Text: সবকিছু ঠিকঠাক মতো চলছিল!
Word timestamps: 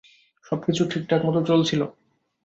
সবকিছু 0.45 0.81
ঠিকঠাক 0.91 1.21
মতো 1.27 1.39
চলছিল! 1.45 1.81